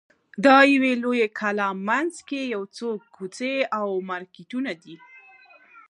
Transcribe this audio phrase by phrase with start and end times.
[0.43, 4.95] د یوې لویې کلا منځ کې یو څو کوڅې او مارکېټونه دي.